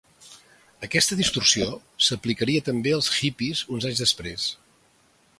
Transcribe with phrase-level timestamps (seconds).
[0.85, 1.67] Aquesta distorsió
[2.05, 4.49] s'aplicaria també als hippies uns anys després.